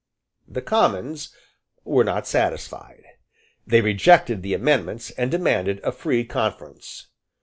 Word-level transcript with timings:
The 0.47 0.63
Commons 0.63 1.29
were 1.83 2.03
not 2.03 2.25
satisfied. 2.25 3.03
They 3.67 3.81
rejected 3.81 4.41
the 4.41 4.55
amendments, 4.55 5.11
and 5.11 5.29
demanded 5.29 5.79
a 5.83 5.91
free 5.91 6.25
conference. 6.25 7.05